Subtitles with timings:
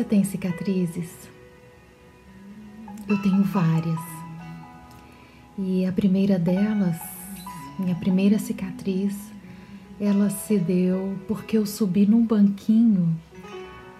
[0.00, 1.10] Você tem cicatrizes?
[3.06, 4.00] Eu tenho várias.
[5.58, 6.96] E a primeira delas,
[7.78, 9.14] minha primeira cicatriz,
[10.00, 13.14] ela se deu porque eu subi num banquinho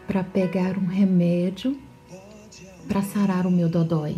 [0.06, 1.76] para pegar um remédio
[2.88, 4.16] para sarar o meu dodói.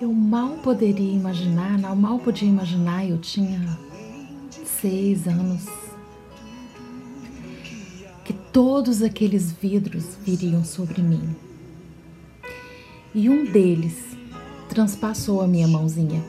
[0.00, 3.78] Eu mal poderia imaginar, mal podia imaginar, eu tinha
[4.64, 5.68] seis anos,
[8.54, 11.34] todos aqueles vidros viriam sobre mim.
[13.12, 14.16] E um deles
[14.68, 16.24] transpassou a minha mãozinha.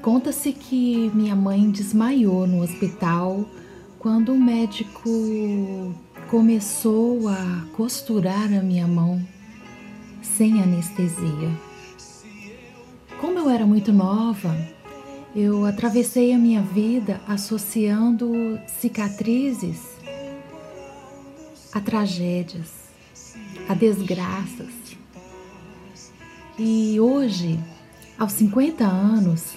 [0.00, 3.44] Conta-se que minha mãe desmaiou no hospital
[3.98, 5.10] quando o médico
[6.30, 9.20] começou a costurar a minha mão
[10.22, 11.50] sem anestesia.
[13.20, 14.56] Como eu era muito nova,
[15.34, 19.78] eu atravessei a minha vida associando cicatrizes
[21.72, 22.72] a tragédias,
[23.68, 24.72] a desgraças.
[26.58, 27.58] E hoje,
[28.18, 29.54] aos 50 anos,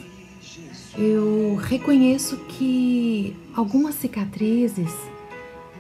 [0.96, 4.92] eu reconheço que algumas cicatrizes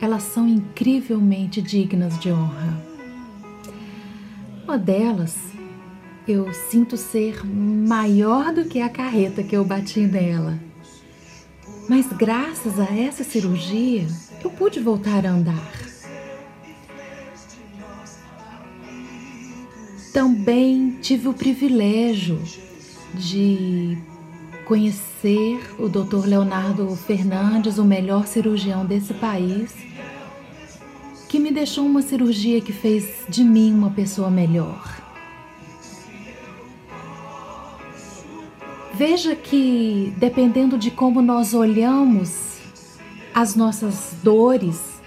[0.02, 2.81] elas são incrivelmente dignas de honra.
[4.64, 5.52] Uma delas
[6.27, 10.59] eu sinto ser maior do que a carreta que eu bati nela.
[11.89, 14.07] Mas graças a essa cirurgia,
[14.43, 15.71] eu pude voltar a andar.
[20.13, 22.39] Também tive o privilégio
[23.15, 23.97] de
[24.65, 26.25] conhecer o Dr.
[26.25, 29.73] Leonardo Fernandes, o melhor cirurgião desse país,
[31.27, 35.02] que me deixou uma cirurgia que fez de mim uma pessoa melhor.
[38.95, 42.59] Veja que, dependendo de como nós olhamos
[43.33, 45.02] as nossas dores,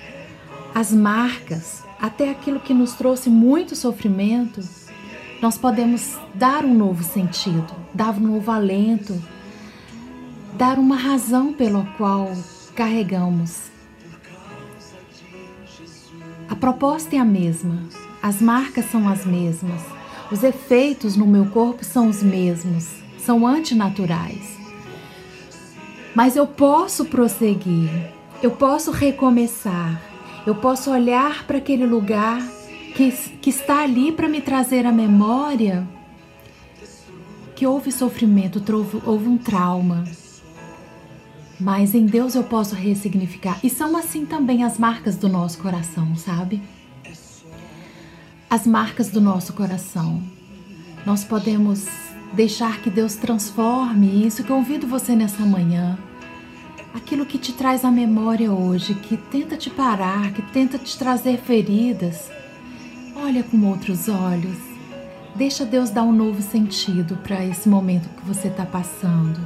[0.75, 4.61] as marcas, até aquilo que nos trouxe muito sofrimento,
[5.41, 9.23] nós podemos dar um novo sentido, dar um novo alento,
[10.55, 12.33] dar uma razão pela qual
[12.75, 13.71] carregamos.
[16.49, 17.85] A proposta é a mesma,
[18.21, 19.81] as marcas são as mesmas,
[20.33, 24.57] os efeitos no meu corpo são os mesmos são antinaturais.
[26.15, 27.91] Mas eu posso prosseguir,
[28.41, 30.01] eu posso recomeçar,
[30.47, 32.41] eu posso olhar para aquele lugar
[32.95, 35.87] que, que está ali para me trazer a memória
[37.57, 38.63] que houve sofrimento,
[39.05, 40.05] houve um trauma.
[41.59, 43.59] Mas em Deus eu posso ressignificar.
[43.65, 46.63] E são assim também as marcas do nosso coração, sabe?
[48.49, 50.23] As marcas do nosso coração.
[51.05, 52.06] Nós podemos
[52.37, 55.99] deixar que Deus transforme isso convido você nessa manhã.
[56.95, 61.39] Aquilo que te traz à memória hoje, que tenta te parar, que tenta te trazer
[61.39, 62.31] feridas.
[63.17, 64.59] Olha com outros olhos.
[65.35, 69.41] Deixa Deus dar um novo sentido para esse momento que você está passando.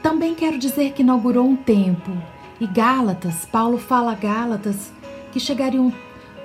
[0.00, 2.12] Também quero dizer que inaugurou um tempo.
[2.60, 4.92] E Gálatas, Paulo fala a Gálatas
[5.32, 5.92] que chegaria um,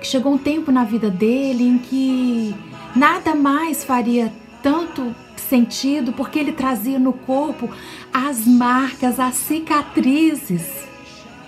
[0.00, 2.54] que chegou um tempo na vida dele em que
[2.94, 4.32] nada mais faria
[4.64, 7.68] tanto sentido porque ele trazia no corpo
[8.10, 10.88] as marcas, as cicatrizes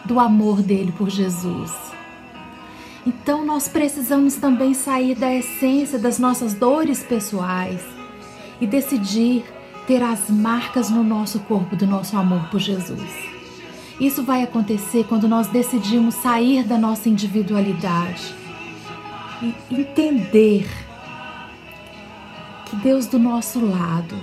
[0.04, 1.72] do amor dele por Jesus.
[3.06, 7.80] Então nós precisamos também sair da essência das nossas dores pessoais
[8.60, 9.44] e decidir
[9.86, 13.00] ter as marcas no nosso corpo do nosso amor por Jesus.
[13.98, 18.34] Isso vai acontecer quando nós decidimos sair da nossa individualidade
[19.40, 20.68] e entender
[22.66, 24.16] que Deus do nosso lado,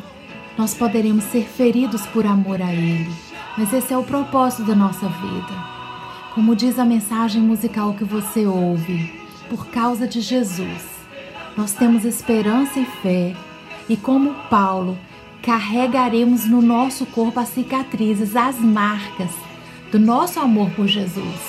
[0.57, 3.09] nós poderemos ser feridos por amor a Ele,
[3.57, 5.73] mas esse é o propósito da nossa vida.
[6.35, 9.11] Como diz a mensagem musical que você ouve,
[9.49, 10.83] por causa de Jesus,
[11.55, 13.35] nós temos esperança e fé,
[13.87, 14.97] e como Paulo,
[15.41, 19.31] carregaremos no nosso corpo as cicatrizes, as marcas
[19.91, 21.39] do nosso amor por Jesus,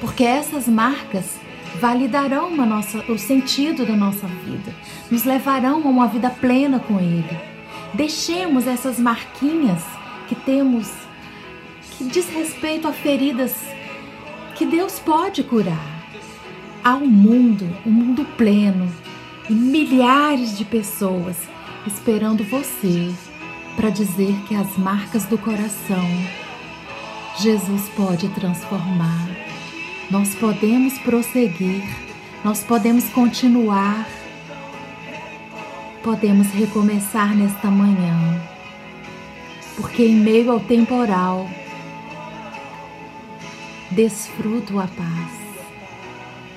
[0.00, 1.40] porque essas marcas
[1.78, 4.74] validarão nossa, o sentido da nossa vida,
[5.10, 7.38] nos levarão a uma vida plena com Ele.
[7.94, 9.84] Deixemos essas marquinhas
[10.28, 10.90] que temos
[11.96, 13.54] que diz respeito a feridas
[14.54, 16.00] que Deus pode curar.
[16.82, 18.90] Há um mundo, um mundo pleno
[19.48, 21.36] e milhares de pessoas
[21.86, 23.12] esperando você
[23.76, 26.04] para dizer que as marcas do coração
[27.38, 29.39] Jesus pode transformar
[30.10, 31.84] nós podemos prosseguir,
[32.44, 34.08] nós podemos continuar,
[36.02, 38.40] podemos recomeçar nesta manhã,
[39.76, 41.48] porque em meio ao temporal,
[43.90, 45.40] desfruto a paz.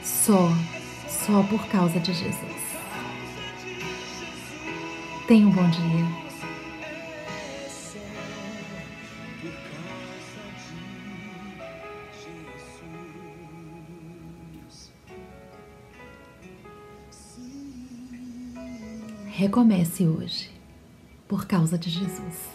[0.03, 0.51] Só,
[1.07, 2.63] só por causa de Jesus.
[5.27, 6.22] Tenha um bom dia.
[19.35, 20.51] Recomece hoje,
[21.27, 22.51] por causa de Jesus.